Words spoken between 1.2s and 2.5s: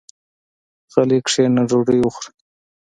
کېنه ډوډۍ وخوره.